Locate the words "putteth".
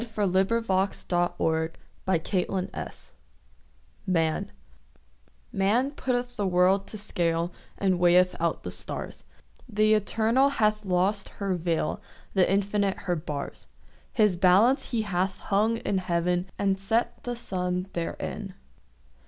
5.91-6.35